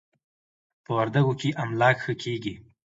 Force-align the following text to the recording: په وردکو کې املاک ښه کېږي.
په 0.83 0.91
وردکو 0.97 1.33
کې 1.41 1.49
املاک 1.63 1.97
ښه 2.03 2.13
کېږي. 2.23 2.53